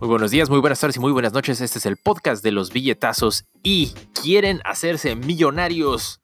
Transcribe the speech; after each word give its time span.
Muy 0.00 0.08
buenos 0.08 0.30
días, 0.30 0.48
muy 0.48 0.60
buenas 0.60 0.80
tardes 0.80 0.96
y 0.96 1.00
muy 1.00 1.12
buenas 1.12 1.34
noches. 1.34 1.60
Este 1.60 1.78
es 1.78 1.84
el 1.84 1.98
podcast 1.98 2.42
de 2.42 2.52
los 2.52 2.72
billetazos 2.72 3.44
y 3.62 3.92
quieren 4.14 4.62
hacerse 4.64 5.14
millonarios 5.14 6.22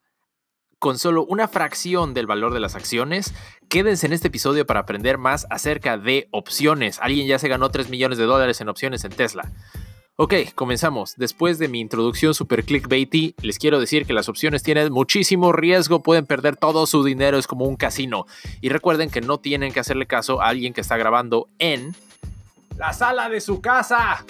con 0.79 0.97
solo 0.97 1.23
una 1.25 1.47
fracción 1.47 2.15
del 2.15 2.25
valor 2.25 2.55
de 2.55 2.59
las 2.59 2.73
acciones. 2.73 3.35
Quédense 3.69 4.07
en 4.07 4.13
este 4.13 4.29
episodio 4.29 4.65
para 4.65 4.79
aprender 4.79 5.19
más 5.19 5.45
acerca 5.51 5.99
de 5.99 6.27
opciones. 6.31 6.97
Alguien 7.03 7.27
ya 7.27 7.37
se 7.37 7.49
ganó 7.49 7.69
3 7.69 7.89
millones 7.89 8.17
de 8.17 8.23
dólares 8.23 8.59
en 8.61 8.69
opciones 8.69 9.05
en 9.05 9.11
Tesla. 9.11 9.51
Ok, 10.15 10.33
comenzamos. 10.55 11.13
Después 11.15 11.59
de 11.59 11.67
mi 11.67 11.79
introducción 11.79 12.33
super 12.33 12.63
clickbaity, 12.63 13.35
les 13.43 13.59
quiero 13.59 13.79
decir 13.79 14.07
que 14.07 14.13
las 14.13 14.27
opciones 14.27 14.63
tienen 14.63 14.91
muchísimo 14.91 15.51
riesgo, 15.51 16.01
pueden 16.01 16.25
perder 16.25 16.57
todo 16.57 16.87
su 16.87 17.03
dinero, 17.03 17.37
es 17.37 17.45
como 17.45 17.65
un 17.65 17.75
casino. 17.75 18.25
Y 18.59 18.69
recuerden 18.69 19.11
que 19.11 19.21
no 19.21 19.37
tienen 19.37 19.71
que 19.71 19.81
hacerle 19.81 20.07
caso 20.07 20.41
a 20.41 20.47
alguien 20.47 20.73
que 20.73 20.81
está 20.81 20.97
grabando 20.97 21.47
en 21.59 21.95
la 22.77 22.93
sala 22.93 23.29
de 23.29 23.41
su 23.41 23.59
casa. 23.59 24.25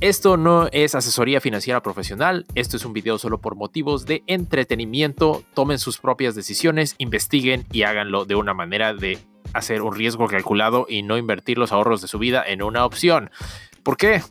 Esto 0.00 0.38
no 0.38 0.68
es 0.72 0.94
asesoría 0.94 1.42
financiera 1.42 1.82
profesional, 1.82 2.46
esto 2.54 2.78
es 2.78 2.86
un 2.86 2.94
video 2.94 3.18
solo 3.18 3.38
por 3.38 3.54
motivos 3.54 4.06
de 4.06 4.22
entretenimiento. 4.26 5.42
Tomen 5.52 5.78
sus 5.78 5.98
propias 5.98 6.34
decisiones, 6.34 6.94
investiguen 6.96 7.66
y 7.70 7.82
háganlo 7.82 8.24
de 8.24 8.34
una 8.34 8.54
manera 8.54 8.94
de 8.94 9.18
hacer 9.52 9.82
un 9.82 9.94
riesgo 9.94 10.26
calculado 10.26 10.86
y 10.88 11.02
no 11.02 11.18
invertir 11.18 11.58
los 11.58 11.72
ahorros 11.72 12.00
de 12.00 12.08
su 12.08 12.18
vida 12.18 12.42
en 12.46 12.62
una 12.62 12.86
opción. 12.86 13.30
¿Por 13.82 13.98
qué? 13.98 14.22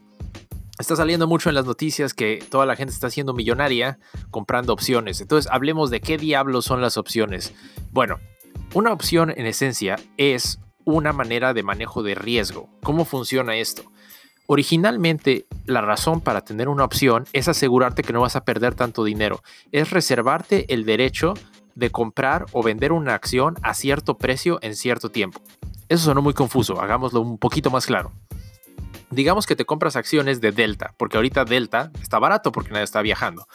Está 0.79 0.95
saliendo 0.95 1.27
mucho 1.27 1.49
en 1.49 1.55
las 1.55 1.65
noticias 1.65 2.13
que 2.13 2.43
toda 2.49 2.65
la 2.65 2.75
gente 2.75 2.93
está 2.93 3.07
haciendo 3.07 3.33
millonaria 3.33 3.99
comprando 4.31 4.73
opciones. 4.73 5.21
Entonces 5.21 5.51
hablemos 5.51 5.91
de 5.91 5.99
qué 5.99 6.17
diablos 6.17 6.65
son 6.65 6.81
las 6.81 6.97
opciones. 6.97 7.53
Bueno, 7.91 8.17
una 8.73 8.91
opción 8.91 9.29
en 9.29 9.45
esencia 9.45 9.97
es 10.17 10.59
una 10.85 11.13
manera 11.13 11.53
de 11.53 11.63
manejo 11.63 12.03
de 12.03 12.15
riesgo. 12.15 12.69
¿Cómo 12.83 13.05
funciona 13.05 13.55
esto? 13.55 13.83
Originalmente, 14.47 15.45
la 15.65 15.81
razón 15.81 16.21
para 16.21 16.41
tener 16.41 16.69
una 16.69 16.83
opción 16.83 17.25
es 17.33 17.47
asegurarte 17.47 18.01
que 18.01 18.13
no 18.13 18.21
vas 18.21 18.35
a 18.35 18.43
perder 18.43 18.73
tanto 18.73 19.03
dinero. 19.03 19.43
Es 19.71 19.91
reservarte 19.91 20.73
el 20.73 20.85
derecho 20.85 21.35
de 21.75 21.91
comprar 21.91 22.47
o 22.51 22.63
vender 22.63 22.91
una 22.91 23.13
acción 23.13 23.57
a 23.61 23.75
cierto 23.75 24.17
precio 24.17 24.57
en 24.63 24.75
cierto 24.75 25.11
tiempo. 25.11 25.39
Eso 25.87 26.05
sonó 26.05 26.21
muy 26.21 26.33
confuso, 26.33 26.81
hagámoslo 26.81 27.21
un 27.21 27.37
poquito 27.37 27.69
más 27.69 27.85
claro. 27.85 28.11
Digamos 29.11 29.45
que 29.45 29.55
te 29.55 29.65
compras 29.65 29.95
acciones 29.95 30.41
de 30.41 30.51
Delta, 30.51 30.93
porque 30.97 31.17
ahorita 31.17 31.45
Delta 31.45 31.91
está 32.01 32.19
barato 32.19 32.51
porque 32.51 32.71
nadie 32.71 32.83
está 32.83 33.01
viajando. 33.01 33.47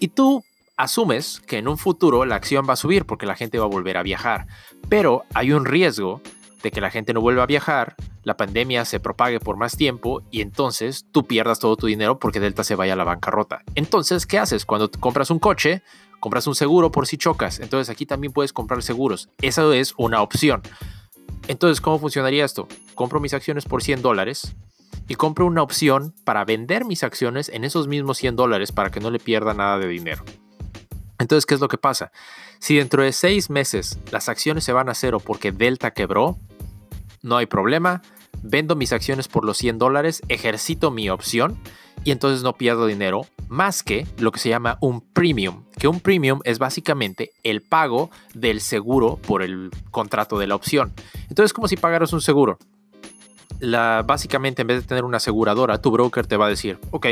Y 0.00 0.08
tú 0.08 0.44
asumes 0.76 1.40
que 1.46 1.58
en 1.58 1.68
un 1.68 1.78
futuro 1.78 2.24
la 2.24 2.34
acción 2.34 2.66
va 2.68 2.72
a 2.72 2.76
subir 2.76 3.04
porque 3.04 3.26
la 3.26 3.36
gente 3.36 3.58
va 3.58 3.64
a 3.64 3.68
volver 3.68 3.96
a 3.96 4.02
viajar. 4.02 4.46
Pero 4.88 5.24
hay 5.34 5.52
un 5.52 5.64
riesgo 5.64 6.20
de 6.62 6.70
que 6.70 6.80
la 6.80 6.90
gente 6.90 7.12
no 7.12 7.20
vuelva 7.20 7.42
a 7.42 7.46
viajar, 7.46 7.96
la 8.22 8.36
pandemia 8.36 8.84
se 8.84 9.00
propague 9.00 9.40
por 9.40 9.56
más 9.56 9.76
tiempo 9.76 10.22
y 10.30 10.40
entonces 10.40 11.06
tú 11.10 11.26
pierdas 11.26 11.58
todo 11.58 11.76
tu 11.76 11.86
dinero 11.86 12.18
porque 12.18 12.40
Delta 12.40 12.64
se 12.64 12.74
vaya 12.74 12.92
a 12.92 12.96
la 12.96 13.04
bancarrota. 13.04 13.62
Entonces, 13.74 14.26
¿qué 14.26 14.38
haces? 14.38 14.64
Cuando 14.64 14.90
compras 14.90 15.30
un 15.30 15.38
coche, 15.38 15.82
compras 16.20 16.46
un 16.46 16.54
seguro 16.54 16.92
por 16.92 17.06
si 17.06 17.16
chocas. 17.16 17.60
Entonces 17.60 17.90
aquí 17.90 18.06
también 18.06 18.32
puedes 18.32 18.52
comprar 18.52 18.82
seguros. 18.82 19.28
Esa 19.40 19.74
es 19.74 19.94
una 19.96 20.22
opción. 20.22 20.62
Entonces, 21.48 21.80
¿cómo 21.80 21.98
funcionaría 21.98 22.44
esto? 22.44 22.68
Compro 22.94 23.18
mis 23.20 23.34
acciones 23.34 23.64
por 23.64 23.82
100 23.82 24.02
dólares 24.02 24.54
y 25.08 25.16
compro 25.16 25.46
una 25.46 25.62
opción 25.62 26.14
para 26.24 26.44
vender 26.44 26.84
mis 26.84 27.02
acciones 27.02 27.48
en 27.48 27.64
esos 27.64 27.88
mismos 27.88 28.18
100 28.18 28.36
dólares 28.36 28.72
para 28.72 28.90
que 28.90 29.00
no 29.00 29.10
le 29.10 29.18
pierda 29.18 29.52
nada 29.52 29.78
de 29.78 29.88
dinero. 29.88 30.24
Entonces, 31.18 31.46
¿qué 31.46 31.54
es 31.54 31.60
lo 31.60 31.68
que 31.68 31.78
pasa? 31.78 32.12
Si 32.58 32.76
dentro 32.76 33.02
de 33.02 33.12
seis 33.12 33.50
meses 33.50 33.98
las 34.10 34.28
acciones 34.28 34.64
se 34.64 34.72
van 34.72 34.88
a 34.88 34.94
cero 34.94 35.20
porque 35.20 35.52
Delta 35.52 35.92
quebró, 35.92 36.38
no 37.22 37.36
hay 37.36 37.46
problema, 37.46 38.02
vendo 38.42 38.76
mis 38.76 38.92
acciones 38.92 39.28
por 39.28 39.44
los 39.44 39.56
100 39.58 39.78
dólares, 39.78 40.22
ejercito 40.28 40.90
mi 40.90 41.08
opción 41.08 41.58
y 42.04 42.10
entonces 42.10 42.42
no 42.42 42.54
pierdo 42.54 42.86
dinero 42.86 43.26
más 43.48 43.82
que 43.82 44.06
lo 44.18 44.32
que 44.32 44.40
se 44.40 44.48
llama 44.48 44.78
un 44.80 45.00
premium, 45.00 45.64
que 45.78 45.88
un 45.88 46.00
premium 46.00 46.40
es 46.44 46.58
básicamente 46.58 47.32
el 47.44 47.60
pago 47.60 48.10
del 48.34 48.60
seguro 48.60 49.16
por 49.16 49.42
el 49.42 49.70
contrato 49.90 50.38
de 50.38 50.46
la 50.46 50.54
opción. 50.54 50.92
Entonces 51.28 51.52
como 51.52 51.68
si 51.68 51.76
pagaras 51.76 52.12
un 52.12 52.20
seguro. 52.20 52.58
La, 53.60 54.02
básicamente 54.04 54.62
en 54.62 54.68
vez 54.68 54.80
de 54.80 54.88
tener 54.88 55.04
una 55.04 55.18
aseguradora, 55.18 55.80
tu 55.80 55.90
broker 55.92 56.26
te 56.26 56.36
va 56.36 56.46
a 56.46 56.48
decir, 56.48 56.78
ok, 56.90 57.08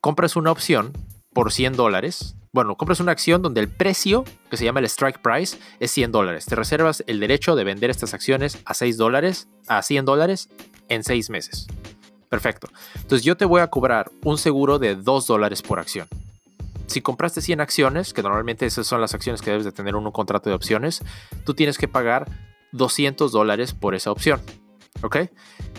compras 0.00 0.36
una 0.36 0.50
opción 0.50 0.92
por 1.32 1.52
100 1.52 1.74
dólares, 1.74 2.36
bueno, 2.52 2.76
compras 2.76 2.98
una 2.98 3.12
acción 3.12 3.42
donde 3.42 3.60
el 3.60 3.68
precio, 3.68 4.24
que 4.50 4.56
se 4.56 4.64
llama 4.64 4.80
el 4.80 4.86
strike 4.86 5.22
price, 5.22 5.56
es 5.78 5.92
100 5.92 6.10
dólares. 6.10 6.46
Te 6.46 6.56
reservas 6.56 7.04
el 7.06 7.20
derecho 7.20 7.54
de 7.54 7.62
vender 7.62 7.90
estas 7.90 8.12
acciones 8.12 8.58
a 8.64 8.74
6 8.74 8.96
dólares, 8.96 9.48
a 9.68 9.82
100 9.82 10.04
dólares 10.04 10.48
en 10.88 11.04
6 11.04 11.30
meses. 11.30 11.68
Perfecto. 12.28 12.68
Entonces 12.96 13.22
yo 13.22 13.36
te 13.36 13.44
voy 13.44 13.60
a 13.60 13.68
cobrar 13.68 14.10
un 14.24 14.36
seguro 14.36 14.80
de 14.80 14.96
2 14.96 15.26
dólares 15.28 15.62
por 15.62 15.78
acción. 15.78 16.08
Si 16.86 17.00
compraste 17.02 17.40
100 17.40 17.60
acciones, 17.60 18.12
que 18.12 18.22
normalmente 18.22 18.66
esas 18.66 18.88
son 18.88 19.00
las 19.00 19.14
acciones 19.14 19.42
que 19.42 19.50
debes 19.50 19.64
de 19.64 19.70
tener 19.70 19.94
en 19.94 20.04
un 20.04 20.10
contrato 20.10 20.50
de 20.50 20.56
opciones, 20.56 21.02
tú 21.44 21.54
tienes 21.54 21.78
que 21.78 21.86
pagar 21.86 22.26
200 22.72 23.30
dólares 23.30 23.74
por 23.74 23.94
esa 23.94 24.10
opción. 24.10 24.40
¿Ok? 25.02 25.16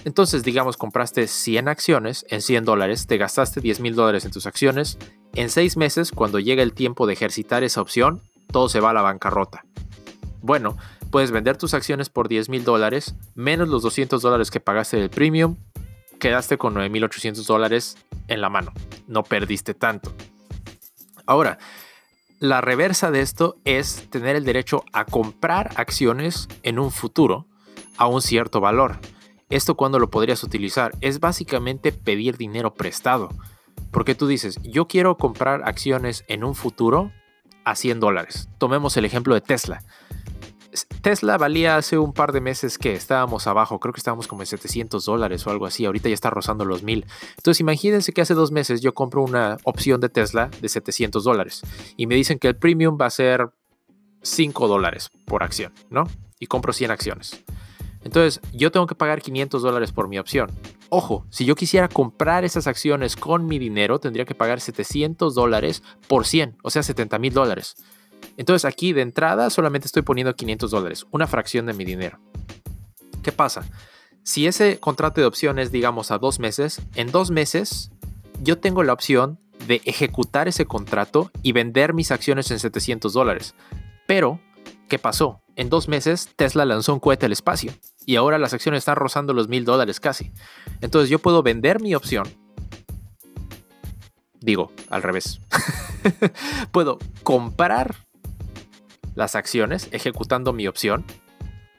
Entonces, 0.06 0.44
digamos, 0.44 0.78
compraste 0.78 1.28
100 1.28 1.68
acciones 1.68 2.26
en 2.30 2.42
100 2.42 2.66
dólares, 2.66 3.08
te 3.08 3.18
gastaste 3.18 3.62
10 3.62 3.80
mil 3.82 3.96
dólares 3.96 4.26
en 4.26 4.32
tus 4.32 4.46
acciones 4.48 4.98
en 5.34 5.50
seis 5.50 5.78
meses, 5.78 6.12
cuando 6.12 6.40
llega 6.40 6.62
el 6.62 6.74
tiempo 6.74 7.08
de 7.08 7.14
ejercitar 7.14 7.64
esa 7.64 7.82
opción, 7.82 8.22
todo 8.52 8.68
se 8.68 8.82
va 8.82 8.90
a 8.90 8.94
la 8.94 9.02
bancarrota. 9.02 9.64
Bueno, 10.42 10.78
puedes 11.10 11.32
vender 11.32 11.58
tus 11.58 11.74
acciones 11.74 12.10
por 12.10 12.28
10 12.28 12.50
mil 12.50 12.66
dólares, 12.66 13.16
menos 13.34 13.70
los 13.70 13.82
200 13.82 14.22
dólares 14.22 14.52
que 14.52 14.60
pagaste 14.60 14.98
del 14.98 15.10
premium, 15.10 15.56
quedaste 16.20 16.58
con 16.58 16.76
9.800 16.76 17.46
dólares 17.46 17.98
en 18.28 18.42
la 18.42 18.50
mano. 18.50 18.74
No 19.08 19.24
perdiste 19.24 19.74
tanto. 19.74 20.14
Ahora, 21.26 21.58
la 22.40 22.60
reversa 22.60 23.10
de 23.10 23.22
esto 23.22 23.56
es 23.64 24.10
tener 24.10 24.36
el 24.36 24.44
derecho 24.44 24.84
a 24.92 25.06
comprar 25.06 25.70
acciones 25.76 26.50
en 26.64 26.78
un 26.78 26.92
futuro 26.92 27.48
a 27.98 28.08
un 28.08 28.22
cierto 28.22 28.62
valor. 28.62 29.00
¿Esto 29.50 29.76
cuando 29.76 30.00
lo 30.00 30.10
podrías 30.10 30.44
utilizar? 30.44 30.92
Es 31.02 31.20
básicamente 31.20 31.92
pedir 31.92 32.38
dinero 32.38 32.74
prestado. 32.74 33.30
Porque 33.92 34.16
tú 34.16 34.28
dices, 34.28 34.58
yo 34.64 34.88
quiero 34.88 35.18
comprar 35.18 35.64
acciones 35.66 36.24
en 36.28 36.44
un 36.44 36.56
futuro 36.56 37.12
a 37.66 37.76
100 37.76 38.00
dólares. 38.00 38.50
Tomemos 38.58 38.96
el 38.98 39.06
ejemplo 39.06 39.34
de 39.34 39.42
Tesla. 39.42 39.84
Tesla 41.02 41.38
valía 41.38 41.76
hace 41.76 41.98
un 41.98 42.14
par 42.14 42.32
de 42.32 42.40
meses 42.40 42.78
que 42.78 42.94
estábamos 42.94 43.46
abajo, 43.46 43.80
creo 43.80 43.94
que 43.94 44.00
estábamos 44.00 44.28
como 44.28 44.42
en 44.42 44.46
700 44.46 45.04
dólares 45.04 45.46
o 45.46 45.50
algo 45.50 45.66
así, 45.66 45.84
ahorita 45.86 46.08
ya 46.08 46.14
está 46.14 46.30
rozando 46.30 46.64
los 46.64 46.82
1000. 46.84 47.06
Entonces 47.36 47.60
imagínense 47.60 48.14
que 48.14 48.22
hace 48.22 48.34
dos 48.34 48.52
meses 48.52 48.80
yo 48.80 48.94
compro 48.94 49.22
una 49.22 49.58
opción 49.64 50.00
de 50.00 50.08
Tesla 50.08 50.50
de 50.62 50.70
700 50.70 51.26
dólares 51.26 51.62
y 51.98 52.08
me 52.08 52.16
dicen 52.16 52.40
que 52.40 52.48
el 52.48 52.56
premium 52.56 52.98
va 53.00 53.08
a 53.08 53.10
ser 53.10 53.50
5 54.22 54.70
dólares 54.70 55.10
por 55.26 55.44
acción, 55.44 55.74
¿no? 55.90 56.08
Y 56.40 56.48
compro 56.48 56.72
100 56.72 56.92
acciones. 56.92 57.44
Entonces 58.04 58.42
yo 58.54 58.72
tengo 58.72 58.88
que 58.88 58.96
pagar 58.96 59.22
500 59.22 59.62
dólares 59.62 59.92
por 59.92 60.08
mi 60.08 60.18
opción. 60.18 60.50
Ojo, 60.90 61.26
si 61.30 61.46
yo 61.46 61.56
quisiera 61.56 61.88
comprar 61.88 62.44
esas 62.44 62.68
acciones 62.68 63.16
con 63.16 63.46
mi 63.46 63.60
dinero, 63.60 64.00
tendría 64.00 64.26
que 64.26 64.36
pagar 64.36 64.60
700 64.60 65.36
dólares 65.36 65.84
por 66.08 66.26
100, 66.26 66.58
o 66.64 66.70
sea, 66.70 66.84
70 66.84 67.20
mil 67.20 67.34
dólares. 67.34 67.76
Entonces 68.38 68.66
aquí 68.66 68.94
de 68.94 69.02
entrada 69.02 69.50
solamente 69.50 69.86
estoy 69.86 70.02
poniendo 70.02 70.36
500 70.36 70.72
dólares, 70.72 71.06
una 71.12 71.28
fracción 71.28 71.66
de 71.66 71.74
mi 71.74 71.86
dinero. 71.86 72.20
¿Qué 73.24 73.32
pasa? 73.32 73.64
Si 74.24 74.48
ese 74.48 74.80
contrato 74.80 75.22
de 75.22 75.28
opciones, 75.28 75.72
digamos, 75.72 76.12
a 76.12 76.18
dos 76.18 76.40
meses, 76.40 76.82
en 76.96 77.12
dos 77.12 77.32
meses 77.32 77.92
yo 78.42 78.58
tengo 78.58 78.84
la 78.84 78.94
opción 78.94 79.40
de 79.68 79.82
ejecutar 79.86 80.48
ese 80.48 80.66
contrato 80.66 81.32
y 81.44 81.52
vender 81.52 81.94
mis 81.94 82.12
acciones 82.12 82.50
en 82.50 82.60
700 82.60 83.14
dólares. 83.14 83.54
Pero, 84.08 84.40
¿qué 84.90 84.98
pasó? 84.98 85.42
En 85.56 85.70
dos 85.70 85.88
meses 85.88 86.30
Tesla 86.36 86.66
lanzó 86.66 86.94
un 86.94 87.00
cohete 87.00 87.28
al 87.28 87.32
espacio 87.32 87.72
y 88.06 88.16
ahora 88.16 88.38
las 88.38 88.54
acciones 88.54 88.80
están 88.80 88.96
rozando 88.96 89.34
los 89.34 89.48
mil 89.48 89.66
dólares 89.66 90.00
casi. 90.00 90.32
Entonces 90.82 91.10
yo 91.10 91.20
puedo 91.20 91.44
vender 91.44 91.82
mi 91.82 91.96
opción. 91.96 92.28
Digo, 94.40 94.72
al 94.90 95.04
revés. 95.04 95.40
puedo 96.72 96.98
comprar 97.24 97.96
las 99.16 99.36
acciones 99.36 99.88
ejecutando 99.92 100.54
mi 100.54 100.68
opción. 100.68 101.06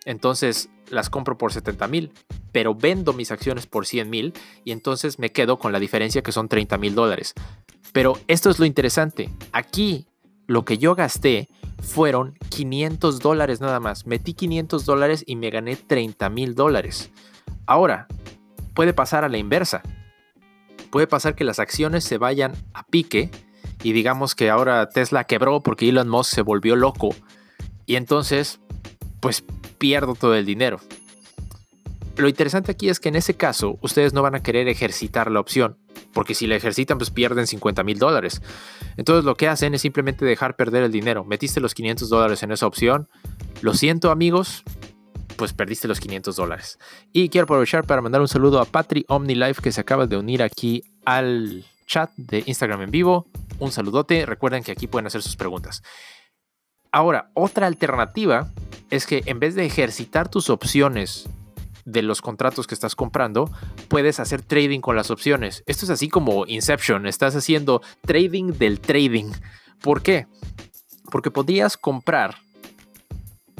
Entonces 0.04 0.68
las 0.90 1.10
compro 1.10 1.38
por 1.38 1.52
70 1.52 1.88
mil, 1.88 2.12
pero 2.52 2.74
vendo 2.74 3.12
mis 3.12 3.32
acciones 3.32 3.66
por 3.66 3.86
100 3.86 4.10
mil 4.10 4.34
y 4.64 4.72
entonces 4.72 5.18
me 5.18 5.30
quedo 5.30 5.58
con 5.58 5.72
la 5.72 5.80
diferencia 5.80 6.22
que 6.22 6.32
son 6.32 6.48
30 6.48 6.78
mil 6.78 6.94
dólares. 6.94 7.34
Pero 7.92 8.18
esto 8.28 8.50
es 8.50 8.58
lo 8.58 8.66
interesante. 8.66 9.30
Aquí 9.52 10.06
lo 10.46 10.64
que 10.64 10.78
yo 10.78 10.94
gasté 10.94 11.48
fueron 11.82 12.38
500 12.48 13.18
dólares 13.18 13.60
nada 13.60 13.80
más. 13.80 14.06
Metí 14.06 14.32
500 14.32 14.86
dólares 14.86 15.24
y 15.26 15.36
me 15.36 15.50
gané 15.50 15.76
30 15.76 16.30
mil 16.30 16.54
dólares. 16.54 17.10
Ahora, 17.66 18.06
puede 18.74 18.94
pasar 18.94 19.24
a 19.24 19.28
la 19.28 19.38
inversa. 19.38 19.82
Puede 20.90 21.06
pasar 21.06 21.34
que 21.34 21.44
las 21.44 21.58
acciones 21.58 22.04
se 22.04 22.18
vayan 22.18 22.52
a 22.72 22.84
pique 22.84 23.30
y 23.82 23.92
digamos 23.92 24.34
que 24.34 24.50
ahora 24.50 24.88
Tesla 24.88 25.24
quebró 25.24 25.62
porque 25.62 25.88
Elon 25.88 26.08
Musk 26.08 26.34
se 26.34 26.42
volvió 26.42 26.76
loco 26.76 27.10
y 27.86 27.96
entonces 27.96 28.60
pues 29.20 29.44
pierdo 29.78 30.14
todo 30.14 30.34
el 30.34 30.46
dinero. 30.46 30.80
lo 32.16 32.28
interesante 32.28 32.70
aquí 32.70 32.88
es 32.88 33.00
que 33.00 33.08
en 33.08 33.16
ese 33.16 33.34
caso 33.34 33.78
ustedes 33.80 34.12
no 34.12 34.22
van 34.22 34.34
a 34.34 34.42
querer 34.42 34.68
ejercitar 34.68 35.30
la 35.30 35.40
opción, 35.40 35.78
porque 36.12 36.34
si 36.34 36.46
la 36.46 36.56
ejercitan 36.56 36.98
pues 36.98 37.10
pierden 37.10 37.46
50 37.46 37.82
mil 37.84 37.98
dólares. 37.98 38.42
Entonces 38.96 39.24
lo 39.24 39.34
que 39.34 39.48
hacen 39.48 39.74
es 39.74 39.82
simplemente 39.82 40.24
dejar 40.24 40.56
perder 40.56 40.84
el 40.84 40.92
dinero. 40.92 41.24
Metiste 41.24 41.60
los 41.60 41.74
500 41.74 42.08
dólares 42.08 42.42
en 42.42 42.52
esa 42.52 42.66
opción. 42.66 43.08
Lo 43.60 43.74
siento 43.74 44.10
amigos, 44.10 44.62
pues 45.36 45.52
perdiste 45.52 45.88
los 45.88 46.00
500 46.00 46.36
dólares. 46.36 46.78
Y 47.12 47.28
quiero 47.28 47.44
aprovechar 47.44 47.86
para 47.86 48.02
mandar 48.02 48.20
un 48.20 48.28
saludo 48.28 48.60
a 48.60 48.64
Patri 48.64 49.04
OmniLife 49.08 49.62
que 49.62 49.72
se 49.72 49.80
acaba 49.80 50.06
de 50.06 50.16
unir 50.16 50.42
aquí 50.42 50.84
al 51.04 51.64
chat 51.86 52.10
de 52.16 52.42
Instagram 52.46 52.82
en 52.82 52.90
vivo. 52.90 53.26
Un 53.58 53.72
saludote. 53.72 54.26
Recuerden 54.26 54.62
que 54.62 54.72
aquí 54.72 54.86
pueden 54.86 55.06
hacer 55.06 55.22
sus 55.22 55.36
preguntas. 55.36 55.82
Ahora, 56.90 57.30
otra 57.34 57.66
alternativa 57.66 58.50
es 58.90 59.06
que 59.06 59.22
en 59.26 59.40
vez 59.40 59.54
de 59.54 59.64
ejercitar 59.64 60.28
tus 60.28 60.50
opciones 60.50 61.28
de 61.84 62.02
los 62.02 62.20
contratos 62.20 62.66
que 62.66 62.74
estás 62.74 62.94
comprando, 62.94 63.50
puedes 63.88 64.20
hacer 64.20 64.42
trading 64.42 64.80
con 64.80 64.96
las 64.96 65.10
opciones. 65.10 65.62
Esto 65.66 65.86
es 65.86 65.90
así 65.90 66.08
como 66.08 66.46
Inception, 66.46 67.06
estás 67.06 67.34
haciendo 67.36 67.82
trading 68.02 68.52
del 68.52 68.80
trading. 68.80 69.32
¿Por 69.80 70.02
qué? 70.02 70.26
Porque 71.10 71.30
podrías 71.30 71.76
comprar 71.76 72.36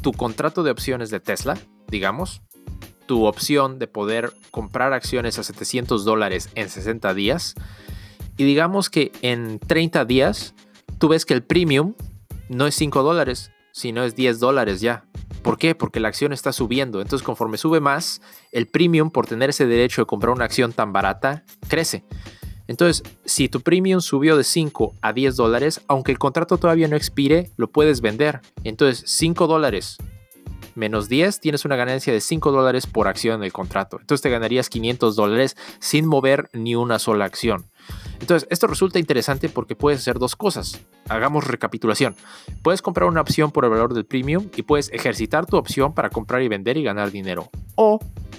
tu 0.03 0.13
contrato 0.13 0.63
de 0.63 0.71
opciones 0.71 1.11
de 1.11 1.21
Tesla, 1.21 1.59
digamos, 1.89 2.43
tu 3.07 3.27
opción 3.27 3.79
de 3.79 3.87
poder 3.87 4.33
comprar 4.51 4.93
acciones 4.93 5.39
a 5.39 5.43
700 5.43 6.05
dólares 6.05 6.51
en 6.55 6.69
60 6.69 7.15
días, 7.15 7.55
y 8.37 8.45
digamos 8.45 8.89
que 8.89 9.13
en 9.23 9.59
30 9.59 10.05
días 10.05 10.55
tú 10.99 11.09
ves 11.09 11.27
que 11.27 11.35
el 11.35 11.43
premium 11.43 11.95
no 12.49 12.67
es 12.67 12.75
5 12.75 13.03
dólares, 13.03 13.51
sino 13.73 14.05
es 14.05 14.15
10 14.15 14.41
dólares 14.41 14.81
ya. 14.81 15.05
¿Por 15.43 15.59
qué? 15.59 15.75
Porque 15.75 16.01
la 16.01 16.09
acción 16.09 16.33
está 16.33 16.53
subiendo. 16.53 17.01
Entonces, 17.01 17.25
conforme 17.25 17.59
sube 17.59 17.81
más, 17.81 18.23
el 18.53 18.67
premium 18.67 19.11
por 19.11 19.27
tener 19.27 19.51
ese 19.51 19.67
derecho 19.67 20.03
de 20.03 20.07
comprar 20.07 20.33
una 20.33 20.45
acción 20.45 20.73
tan 20.73 20.93
barata 20.93 21.45
crece. 21.69 22.05
Entonces, 22.69 23.03
si 23.25 23.49
tu 23.49 23.61
premium 23.61 24.01
subió 24.01 24.37
de 24.37 24.45
5 24.45 24.95
a 25.03 25.13
10 25.13 25.37
dólares, 25.37 25.83
aunque 25.89 26.13
el 26.13 26.19
contrato 26.19 26.59
todavía 26.59 26.89
no 26.89 26.97
expire, 26.97 27.51
lo 27.57 27.71
puedes 27.71 28.01
vender. 28.01 28.41
Entonces, 28.65 29.03
5 29.07 29.47
dólares 29.47 29.99
menos 30.75 31.09
10, 31.09 31.41
tienes 31.41 31.65
una 31.65 31.77
ganancia 31.77 32.13
de 32.13 32.21
5 32.21 32.51
dólares 32.53 32.87
por 32.87 33.09
acción 33.09 33.37
en 33.37 33.45
el 33.45 33.53
contrato. 33.53 33.99
Entonces 34.01 34.23
te 34.23 34.31
ganarías 34.31 34.69
500 34.69 35.17
dólares 35.17 35.57
sin 35.81 36.07
mover 36.07 36.49
ni 36.53 36.75
una 36.75 36.99
sola 36.99 37.25
acción. 37.25 37.67
Entonces, 38.23 38.49
esto 38.53 38.69
resulta 38.69 39.01
interesante 39.01 39.49
porque 39.49 39.75
puedes 39.75 39.99
hacer 39.99 40.21
dos 40.21 40.37
cosas. 40.37 40.81
Hagamos 41.09 41.45
recapitulación. 41.45 42.15
Puedes 42.63 42.81
comprar 42.81 43.09
una 43.09 43.21
opción 43.21 43.51
por 43.51 43.65
el 43.65 43.71
valor 43.71 43.95
del 43.95 44.05
premium 44.05 44.49
y 44.55 44.63
puedes 44.63 44.93
ejercitar 44.93 45.45
tu 45.45 45.57
opción 45.57 45.93
para 45.93 46.09
comprar 46.09 46.41
y 46.41 46.47
vender 46.47 46.77
y 46.77 46.85
ganar 46.85 47.11
dinero. 47.11 47.51
O 47.75 47.99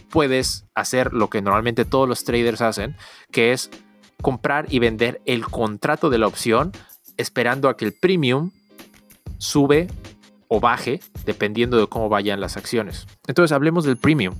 puedes 0.10 0.64
hacer 0.74 1.12
lo 1.12 1.30
que 1.30 1.42
normalmente 1.42 1.84
todos 1.84 2.08
los 2.08 2.24
traders 2.24 2.62
hacen, 2.62 2.96
que 3.30 3.52
es 3.52 3.70
comprar 4.22 4.68
y 4.70 4.80
vender 4.80 5.22
el 5.26 5.46
contrato 5.46 6.10
de 6.10 6.18
la 6.18 6.28
opción 6.28 6.72
esperando 7.18 7.68
a 7.68 7.76
que 7.76 7.84
el 7.84 7.92
premium 7.92 8.52
sube 9.38 9.88
o 10.48 10.62
baje 10.62 11.02
dependiendo 11.26 11.78
de 11.78 11.88
cómo 11.88 12.08
vayan 12.08 12.40
las 12.40 12.56
acciones. 12.56 13.06
Entonces 13.28 13.52
hablemos 13.52 13.84
del 13.84 13.98
premium. 13.98 14.36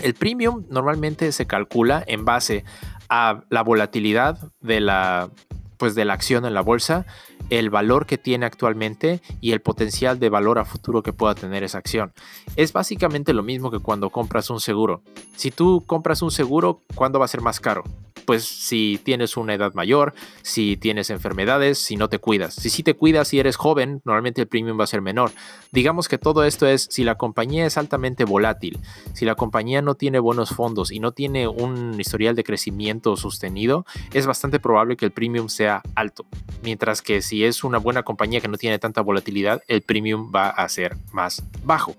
El 0.00 0.14
premium 0.14 0.64
normalmente 0.70 1.32
se 1.32 1.48
calcula 1.48 2.04
en 2.06 2.24
base 2.24 2.64
a 3.10 3.42
la 3.50 3.62
volatilidad 3.62 4.38
de 4.60 4.80
la, 4.80 5.28
pues 5.76 5.94
de 5.94 6.04
la 6.04 6.14
acción 6.14 6.46
en 6.46 6.54
la 6.54 6.62
bolsa, 6.62 7.04
el 7.50 7.68
valor 7.68 8.06
que 8.06 8.16
tiene 8.16 8.46
actualmente 8.46 9.20
y 9.40 9.52
el 9.52 9.60
potencial 9.60 10.18
de 10.18 10.28
valor 10.28 10.58
a 10.58 10.64
futuro 10.64 11.02
que 11.02 11.12
pueda 11.12 11.34
tener 11.34 11.64
esa 11.64 11.78
acción. 11.78 12.12
Es 12.56 12.72
básicamente 12.72 13.34
lo 13.34 13.42
mismo 13.42 13.70
que 13.70 13.80
cuando 13.80 14.10
compras 14.10 14.48
un 14.48 14.60
seguro. 14.60 15.02
Si 15.36 15.50
tú 15.50 15.82
compras 15.86 16.22
un 16.22 16.30
seguro, 16.30 16.80
¿cuándo 16.94 17.18
va 17.18 17.24
a 17.24 17.28
ser 17.28 17.40
más 17.40 17.60
caro? 17.60 17.82
Pues 18.30 18.44
si 18.44 19.00
tienes 19.02 19.36
una 19.36 19.54
edad 19.54 19.74
mayor, 19.74 20.14
si 20.42 20.76
tienes 20.76 21.10
enfermedades, 21.10 21.80
si 21.80 21.96
no 21.96 22.08
te 22.08 22.20
cuidas. 22.20 22.54
Si 22.54 22.70
sí 22.70 22.84
te 22.84 22.94
cuidas 22.94 23.34
y 23.34 23.40
eres 23.40 23.56
joven, 23.56 24.02
normalmente 24.04 24.40
el 24.40 24.46
premium 24.46 24.78
va 24.78 24.84
a 24.84 24.86
ser 24.86 25.02
menor. 25.02 25.32
Digamos 25.72 26.06
que 26.06 26.16
todo 26.16 26.44
esto 26.44 26.68
es 26.68 26.86
si 26.92 27.02
la 27.02 27.16
compañía 27.16 27.66
es 27.66 27.76
altamente 27.76 28.24
volátil, 28.24 28.78
si 29.14 29.24
la 29.24 29.34
compañía 29.34 29.82
no 29.82 29.96
tiene 29.96 30.20
buenos 30.20 30.50
fondos 30.50 30.92
y 30.92 31.00
no 31.00 31.10
tiene 31.10 31.48
un 31.48 31.98
historial 31.98 32.36
de 32.36 32.44
crecimiento 32.44 33.16
sostenido, 33.16 33.84
es 34.12 34.28
bastante 34.28 34.60
probable 34.60 34.96
que 34.96 35.06
el 35.06 35.10
premium 35.10 35.48
sea 35.48 35.82
alto. 35.96 36.24
Mientras 36.62 37.02
que 37.02 37.22
si 37.22 37.44
es 37.44 37.64
una 37.64 37.78
buena 37.78 38.04
compañía 38.04 38.40
que 38.40 38.46
no 38.46 38.58
tiene 38.58 38.78
tanta 38.78 39.00
volatilidad, 39.00 39.60
el 39.66 39.82
premium 39.82 40.30
va 40.32 40.50
a 40.50 40.68
ser 40.68 40.96
más 41.10 41.42
bajo. 41.64 41.96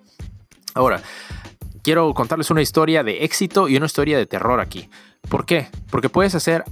Ahora, 0.76 1.04
quiero 1.84 2.14
contarles 2.14 2.52
una 2.52 2.62
historia 2.62 3.04
de 3.04 3.26
éxito 3.26 3.68
y 3.68 3.76
una 3.76 3.88
historia 3.88 4.18
de 4.18 4.28
terror 4.28 4.62
aquí. 4.62 4.88
¿Por 5.30 5.46
qué? 5.46 5.68
Porque 5.90 6.10
puedes 6.10 6.36
hacer, 6.36 6.64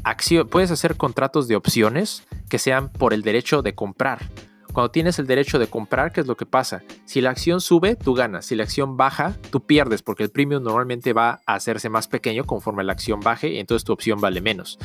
puedes 0.49 0.71
hacer 0.71 0.97
contratos 0.97 1.47
de 1.47 1.55
opciones 1.55 2.23
que 2.49 2.59
sean 2.59 2.89
por 2.89 3.13
el 3.13 3.21
derecho 3.21 3.61
de 3.61 3.73
comprar. 3.73 4.29
Cuando 4.73 4.91
tienes 4.91 5.17
el 5.17 5.25
derecho 5.25 5.57
de 5.57 5.67
comprar, 5.67 6.11
¿qué 6.11 6.21
es 6.21 6.27
lo 6.27 6.37
que 6.37 6.45
pasa? 6.45 6.83
Si 7.05 7.21
la 7.21 7.31
acción 7.31 7.59
sube, 7.59 7.95
tú 7.95 8.13
ganas. 8.13 8.45
Si 8.45 8.55
la 8.55 8.63
acción 8.63 8.97
baja, 8.97 9.35
tú 9.49 9.65
pierdes 9.65 10.03
porque 10.03 10.23
el 10.23 10.29
premium 10.29 10.63
normalmente 10.63 11.13
va 11.13 11.41
a 11.45 11.55
hacerse 11.55 11.89
más 11.89 12.07
pequeño 12.07 12.45
conforme 12.45 12.83
la 12.83 12.93
acción 12.93 13.19
baje 13.19 13.49
y 13.49 13.59
entonces 13.59 13.83
tu 13.83 13.93
opción 13.93 14.21
vale 14.21 14.41
menos. 14.41 14.77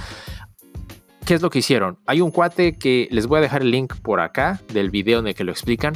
¿Qué 1.26 1.34
es 1.34 1.42
lo 1.42 1.50
que 1.50 1.60
hicieron? 1.60 1.98
Hay 2.06 2.20
un 2.20 2.30
cuate 2.30 2.76
que 2.76 3.08
les 3.10 3.26
voy 3.26 3.38
a 3.38 3.42
dejar 3.42 3.62
el 3.62 3.70
link 3.70 3.94
por 4.02 4.20
acá 4.20 4.60
del 4.72 4.90
video 4.90 5.20
en 5.20 5.26
el 5.26 5.34
que 5.34 5.44
lo 5.44 5.52
explican. 5.52 5.94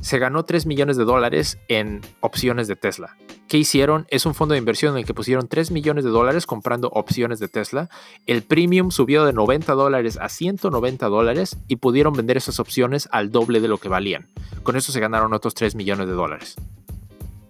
Se 0.00 0.18
ganó 0.18 0.44
3 0.44 0.66
millones 0.66 0.96
de 0.96 1.04
dólares 1.04 1.58
en 1.68 2.00
opciones 2.20 2.68
de 2.68 2.76
Tesla. 2.76 3.16
¿Qué 3.48 3.58
hicieron? 3.58 4.06
Es 4.10 4.26
un 4.26 4.34
fondo 4.34 4.52
de 4.52 4.58
inversión 4.58 4.92
en 4.94 4.98
el 5.00 5.04
que 5.04 5.12
pusieron 5.12 5.48
3 5.48 5.70
millones 5.72 6.04
de 6.04 6.10
dólares 6.10 6.46
comprando 6.46 6.88
opciones 6.88 7.38
de 7.38 7.48
Tesla. 7.48 7.90
El 8.26 8.42
premium 8.42 8.90
subió 8.90 9.24
de 9.24 9.32
90 9.32 9.72
dólares 9.74 10.18
a 10.20 10.28
190 10.28 11.06
dólares 11.08 11.58
y 11.68 11.76
pudieron 11.76 12.14
vender 12.14 12.36
esas 12.36 12.60
opciones 12.60 13.08
al 13.12 13.30
doble 13.30 13.60
de 13.60 13.68
lo 13.68 13.78
que 13.78 13.88
valían. 13.88 14.28
Con 14.62 14.76
eso 14.76 14.92
se 14.92 15.00
ganaron 15.00 15.32
otros 15.32 15.54
3 15.54 15.74
millones 15.74 16.06
de 16.06 16.12
dólares. 16.12 16.56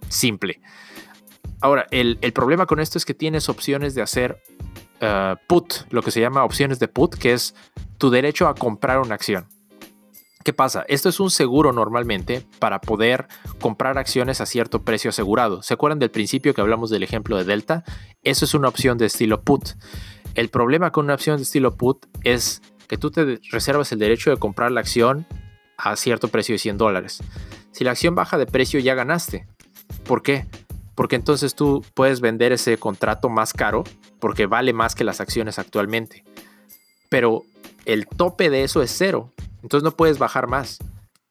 Simple. 0.09 0.61
Ahora, 1.61 1.87
el, 1.91 2.17
problema 2.33 2.67
con 2.67 2.81
esto 2.81 2.97
es 2.97 3.05
que 3.05 3.15
tienes 3.15 3.49
opciones 3.49 3.95
de 3.95 4.03
hacer 4.03 4.43
uh, 5.03 5.37
put, 5.47 5.75
lo 5.91 6.03
que 6.03 6.11
se 6.11 6.21
llama 6.21 6.45
opciones 6.45 6.79
de 6.79 6.89
put, 6.89 7.15
que 7.15 7.35
es 7.35 7.55
tu 7.99 8.11
derecho 8.11 8.49
a 8.49 8.55
comprar 8.55 8.99
una 9.01 9.15
acción. 9.15 9.47
¿Qué 10.43 10.55
pasa? 10.55 10.85
Esto 10.89 11.11
es 11.11 11.21
un 11.21 11.31
seguro 11.31 11.73
normalmente 11.73 12.47
para 12.59 12.81
poder 12.81 13.29
comprar 13.61 13.99
acciones 13.99 14.41
a 14.41 14.47
cierto 14.47 14.83
precio 14.83 15.11
asegurado. 15.11 15.63
¿Se 15.63 15.75
acuerdan 15.75 15.99
del 15.99 16.11
principio 16.11 16.55
que 16.55 16.63
hablamos 16.63 16.89
del 16.89 17.03
ejemplo 17.03 17.37
de 17.37 17.45
Delta? 17.45 17.85
Eso 18.23 18.47
es 18.47 18.55
una 18.55 18.69
opción 18.69 18.97
de 18.97 19.07
estilo 19.07 19.43
put. 19.43 19.71
El 20.35 20.49
problema 20.49 20.93
con 20.93 21.05
una 21.05 21.15
opción 21.15 21.37
de 21.37 21.43
estilo 21.43 21.77
put 21.77 22.07
es 22.25 22.63
que 22.89 22.97
tú 22.97 23.11
te 23.11 23.39
reservas 23.51 23.93
el 23.93 23.99
derecho 23.99 24.31
de 24.31 24.39
comprar 24.39 24.73
la 24.73 24.81
acción 24.81 25.27
a 25.77 25.95
cierto 25.97 26.29
precio 26.29 26.55
de 26.55 26.59
100 26.59 26.79
dólares. 26.79 27.23
Si 27.73 27.85
la 27.85 27.91
acción 27.91 28.15
baja 28.15 28.39
de 28.39 28.47
precio 28.47 28.81
ya 28.81 28.95
ganaste. 28.95 29.47
¿Por 30.05 30.23
qué? 30.23 30.47
Porque 30.95 31.17
entonces 31.17 31.55
tú 31.55 31.85
puedes 31.95 32.21
vender 32.23 32.53
ese 32.53 32.79
contrato 32.79 33.29
más 33.29 33.53
caro 33.53 33.85
porque 34.19 34.47
vale 34.47 34.73
más 34.73 34.95
que 34.95 35.05
las 35.05 35.21
acciones 35.21 35.59
actualmente. 35.59 36.25
Pero 37.11 37.43
el 37.85 38.07
tope 38.07 38.49
de 38.49 38.65
eso 38.65 38.83
es 38.83 38.91
cero. 38.97 39.31
Entonces 39.63 39.85
no 39.85 39.93
puedes 39.93 40.19
bajar 40.19 40.49
más. 40.49 40.79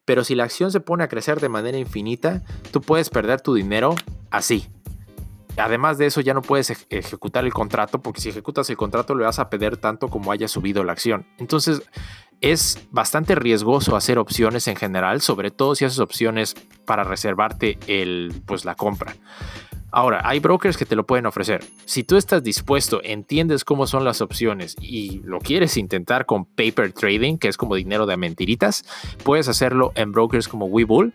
Pero 0.05 0.24
si 0.24 0.33
la 0.36 0.43
acción 0.43 0.71
se 0.71 0.79
pone 0.79 1.03
a 1.03 1.07
crecer 1.07 1.39
de 1.39 1.50
manera 1.50 1.77
infinita, 1.77 2.43
tú 2.71 2.81
puedes 2.81 3.09
perder 3.09 3.41
tu 3.41 3.53
dinero 3.53 3.95
así. 4.31 4.67
Además 5.57 5.98
de 5.98 6.05
eso, 6.05 6.21
ya 6.21 6.33
no 6.33 6.41
puedes 6.41 6.69
ejecutar 6.89 7.45
el 7.45 7.53
contrato, 7.53 8.01
porque 8.01 8.21
si 8.21 8.29
ejecutas 8.29 8.69
el 8.69 8.77
contrato 8.77 9.13
le 9.13 9.25
vas 9.25 9.39
a 9.39 9.50
perder 9.50 9.77
tanto 9.77 10.07
como 10.07 10.31
haya 10.31 10.48
subido 10.48 10.83
la 10.83 10.93
acción. 10.93 11.27
Entonces, 11.38 11.81
es 12.41 12.88
bastante 12.91 13.36
riesgoso 13.36 13.95
hacer 13.95 14.17
opciones 14.17 14.67
en 14.67 14.77
general, 14.77 15.21
sobre 15.21 15.51
todo 15.51 15.75
si 15.75 15.86
haces 15.86 16.00
opciones 16.00 16.55
para 16.86 17.03
reservarte 17.03 17.77
el, 17.88 18.41
pues, 18.45 18.63
la 18.65 18.75
compra. 18.75 19.15
Ahora, 19.91 20.22
hay 20.24 20.39
brokers 20.39 20.77
que 20.77 20.86
te 20.86 20.96
lo 20.96 21.05
pueden 21.05 21.25
ofrecer. 21.25 21.63
Si 21.86 22.03
tú 22.03 22.17
estás 22.17 22.43
dispuesto, 22.43 23.01
entiendes 23.03 23.65
cómo 23.65 23.88
son 23.88 24.03
las 24.03 24.22
opciones 24.22 24.75
y 24.79 25.22
lo 25.24 25.39
quieres 25.39 25.77
intentar 25.77 26.25
con 26.25 26.46
paper 26.46 26.93
trading, 26.93 27.38
que 27.38 27.48
es 27.48 27.58
como 27.58 27.75
dinero 27.75 28.05
de 28.05 28.17
mentiritas, 28.17 28.86
puedes 29.24 29.48
hacerlo 29.48 29.91
en 29.96 30.12
brokers 30.12 30.48
como 30.48 30.65
Webull 30.65 31.13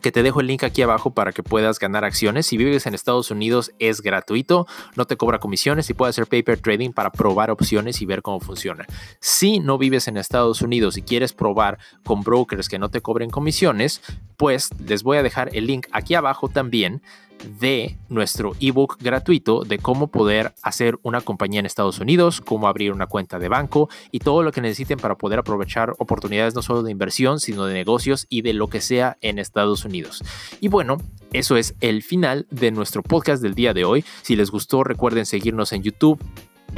que 0.00 0.12
te 0.12 0.22
dejo 0.22 0.40
el 0.40 0.46
link 0.46 0.62
aquí 0.64 0.82
abajo 0.82 1.10
para 1.10 1.32
que 1.32 1.42
puedas 1.42 1.78
ganar 1.78 2.04
acciones. 2.04 2.46
Si 2.46 2.56
vives 2.56 2.86
en 2.86 2.94
Estados 2.94 3.30
Unidos 3.30 3.72
es 3.78 4.00
gratuito, 4.00 4.66
no 4.96 5.06
te 5.06 5.16
cobra 5.16 5.38
comisiones 5.38 5.90
y 5.90 5.94
puedes 5.94 6.14
hacer 6.14 6.26
paper 6.26 6.60
trading 6.60 6.92
para 6.92 7.10
probar 7.10 7.50
opciones 7.50 8.00
y 8.00 8.06
ver 8.06 8.22
cómo 8.22 8.40
funciona. 8.40 8.86
Si 9.20 9.60
no 9.60 9.78
vives 9.78 10.08
en 10.08 10.16
Estados 10.16 10.62
Unidos 10.62 10.96
y 10.96 11.02
quieres 11.02 11.32
probar 11.32 11.78
con 12.04 12.22
brokers 12.22 12.68
que 12.68 12.78
no 12.78 12.90
te 12.90 13.00
cobren 13.00 13.30
comisiones, 13.30 14.00
pues 14.36 14.70
les 14.86 15.02
voy 15.02 15.18
a 15.18 15.22
dejar 15.22 15.50
el 15.52 15.66
link 15.66 15.86
aquí 15.92 16.14
abajo 16.14 16.48
también 16.48 17.02
de 17.60 17.96
nuestro 18.08 18.52
ebook 18.60 18.98
gratuito 19.00 19.64
de 19.64 19.78
cómo 19.78 20.08
poder 20.08 20.54
hacer 20.62 20.98
una 21.02 21.20
compañía 21.20 21.60
en 21.60 21.66
Estados 21.66 21.98
Unidos, 21.98 22.40
cómo 22.40 22.68
abrir 22.68 22.92
una 22.92 23.06
cuenta 23.06 23.38
de 23.38 23.48
banco 23.48 23.88
y 24.10 24.20
todo 24.20 24.42
lo 24.42 24.52
que 24.52 24.60
necesiten 24.60 24.98
para 24.98 25.16
poder 25.16 25.38
aprovechar 25.38 25.94
oportunidades 25.98 26.54
no 26.54 26.62
solo 26.62 26.82
de 26.82 26.92
inversión, 26.92 27.40
sino 27.40 27.66
de 27.66 27.74
negocios 27.74 28.26
y 28.28 28.42
de 28.42 28.52
lo 28.52 28.68
que 28.68 28.80
sea 28.80 29.16
en 29.20 29.38
Estados 29.38 29.84
Unidos. 29.84 30.22
Y 30.60 30.68
bueno, 30.68 30.98
eso 31.32 31.56
es 31.56 31.74
el 31.80 32.02
final 32.02 32.46
de 32.50 32.70
nuestro 32.70 33.02
podcast 33.02 33.42
del 33.42 33.54
día 33.54 33.74
de 33.74 33.84
hoy. 33.84 34.04
Si 34.22 34.36
les 34.36 34.50
gustó, 34.50 34.82
recuerden 34.82 35.26
seguirnos 35.26 35.72
en 35.72 35.82
YouTube, 35.82 36.18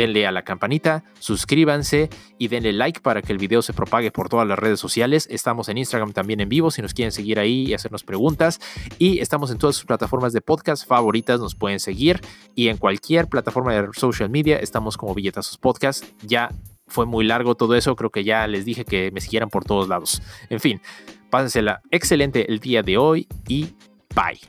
denle 0.01 0.27
a 0.27 0.33
la 0.33 0.45
campanita, 0.45 1.05
suscríbanse 1.19 2.09
y 2.39 2.49
denle 2.49 2.73
like 2.73 3.01
para 3.01 3.21
que 3.21 3.33
el 3.33 3.39
video 3.39 3.61
se 3.61 3.75
propague 3.75 4.11
por 4.11 4.31
todas 4.31 4.49
las 4.49 4.59
redes 4.59 4.81
sociales. 4.81 5.29
Estamos 5.31 5.69
en 5.69 5.77
Instagram 5.77 6.13
también 6.15 6.41
en 6.41 6.49
vivo 6.49 6.71
si 6.71 6.81
nos 6.81 6.95
quieren 6.95 7.13
seguir 7.13 7.39
ahí 7.39 7.67
y 7.67 7.75
hacernos 7.75 8.03
preguntas. 8.03 8.61
Y 8.99 9.19
estamos 9.19 9.51
en 9.51 9.59
todas 9.59 9.77
sus 9.77 9.85
plataformas 9.85 10.33
de 10.33 10.41
podcast 10.41 10.87
favoritas, 10.87 11.39
nos 11.39 11.55
pueden 11.55 11.81
seguir. 11.81 12.23
Y 12.55 12.69
en 12.69 12.79
cualquier 12.79 13.29
plataforma 13.29 13.75
de 13.75 13.89
social 13.93 14.31
media 14.31 14.57
estamos 14.57 14.97
como 14.97 15.15
Billetazos 15.15 15.59
Podcast. 15.59 16.07
Ya 16.23 16.49
fue 16.87 17.05
muy 17.05 17.27
largo 17.27 17.55
todo 17.55 17.75
eso, 17.75 17.95
creo 17.95 18.09
que 18.09 18.25
ya 18.25 18.47
les 18.47 18.65
dije 18.65 18.87
que 18.87 19.11
me 19.11 19.21
siguieran 19.21 19.51
por 19.51 19.65
todos 19.67 19.87
lados. 19.87 20.23
En 20.49 20.61
fin, 20.61 20.81
pásensela 21.29 21.83
excelente 21.91 22.51
el 22.51 22.59
día 22.59 22.83
de 22.83 22.97
hoy 22.97 23.29
y 23.47 23.75
bye. 24.15 24.41